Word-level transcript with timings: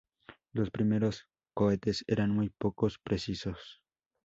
Los 0.51 0.71
primeros 0.71 1.27
cohetes 1.53 2.03
eran 2.07 2.31
muy 2.31 2.49
poco 2.49 2.87
precisos. 3.03 3.83